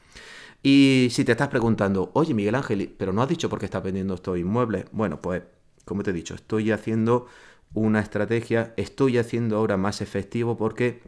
Y 0.62 1.08
si 1.10 1.24
te 1.24 1.32
estás 1.32 1.48
preguntando, 1.48 2.10
oye 2.14 2.34
Miguel 2.34 2.54
Ángel, 2.54 2.94
pero 2.98 3.12
no 3.12 3.22
has 3.22 3.28
dicho 3.28 3.48
por 3.48 3.58
qué 3.58 3.64
estás 3.66 3.82
vendiendo 3.82 4.14
estos 4.14 4.38
inmuebles. 4.38 4.86
Bueno, 4.92 5.20
pues 5.20 5.42
como 5.84 6.02
te 6.02 6.10
he 6.10 6.12
dicho, 6.12 6.34
estoy 6.34 6.70
haciendo 6.70 7.26
una 7.72 8.00
estrategia, 8.00 8.74
estoy 8.76 9.18
haciendo 9.18 9.56
ahora 9.56 9.76
más 9.76 10.00
efectivo 10.00 10.56
porque 10.56 11.02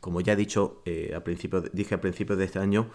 como 0.00 0.20
ya 0.20 0.32
he 0.34 0.36
dicho, 0.36 0.82
eh, 0.84 1.12
a 1.14 1.22
principio, 1.22 1.62
dije 1.72 1.94
a 1.94 2.00
principios 2.00 2.38
de 2.38 2.44
este 2.44 2.58
año, 2.58 2.90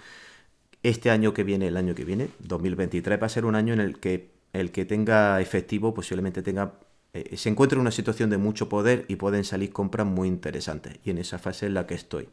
este 0.83 1.09
año 1.09 1.33
que 1.33 1.43
viene, 1.43 1.67
el 1.67 1.77
año 1.77 1.95
que 1.95 2.05
viene, 2.05 2.29
2023, 2.39 3.21
va 3.21 3.25
a 3.25 3.29
ser 3.29 3.45
un 3.45 3.55
año 3.55 3.73
en 3.73 3.79
el 3.79 3.99
que 3.99 4.35
el 4.53 4.71
que 4.71 4.85
tenga 4.85 5.41
efectivo 5.41 5.93
posiblemente 5.93 6.41
tenga 6.41 6.79
eh, 7.15 7.37
se 7.37 7.47
encuentra 7.47 7.77
en 7.77 7.81
una 7.81 7.91
situación 7.91 8.29
de 8.29 8.37
mucho 8.37 8.67
poder 8.67 9.05
y 9.07 9.15
pueden 9.15 9.45
salir 9.45 9.71
compras 9.71 10.05
muy 10.05 10.27
interesantes. 10.27 10.99
Y 11.05 11.11
en 11.11 11.17
esa 11.17 11.39
fase 11.39 11.65
en 11.67 11.73
la 11.73 11.87
que 11.87 11.95
estoy. 11.95 12.27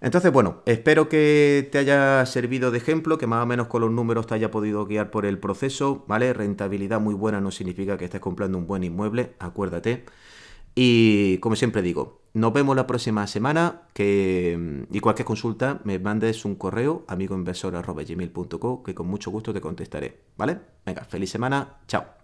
Entonces, 0.00 0.32
bueno, 0.32 0.62
espero 0.64 1.10
que 1.10 1.68
te 1.70 1.76
haya 1.76 2.24
servido 2.24 2.70
de 2.70 2.78
ejemplo, 2.78 3.18
que 3.18 3.26
más 3.26 3.42
o 3.42 3.46
menos 3.46 3.66
con 3.66 3.82
los 3.82 3.90
números 3.90 4.26
te 4.26 4.34
haya 4.34 4.50
podido 4.50 4.86
guiar 4.86 5.10
por 5.10 5.26
el 5.26 5.38
proceso, 5.38 6.06
¿vale? 6.08 6.32
Rentabilidad 6.32 6.98
muy 7.00 7.14
buena 7.14 7.42
no 7.42 7.50
significa 7.50 7.98
que 7.98 8.06
estés 8.06 8.22
comprando 8.22 8.56
un 8.56 8.66
buen 8.66 8.82
inmueble, 8.84 9.34
acuérdate. 9.38 10.06
Y 10.74 11.36
como 11.38 11.54
siempre 11.56 11.82
digo, 11.82 12.19
nos 12.32 12.52
vemos 12.52 12.76
la 12.76 12.86
próxima 12.86 13.26
semana, 13.26 13.82
que 13.92 14.86
y 14.90 15.00
cualquier 15.00 15.26
consulta 15.26 15.80
me 15.84 15.98
mandes 15.98 16.44
un 16.44 16.54
correo 16.54 17.04
amigoinversor.gmail.com 17.08 18.82
que 18.82 18.94
con 18.94 19.06
mucho 19.06 19.30
gusto 19.30 19.52
te 19.52 19.60
contestaré, 19.60 20.20
¿vale? 20.36 20.60
Venga, 20.84 21.04
feliz 21.04 21.30
semana, 21.30 21.80
chao. 21.86 22.19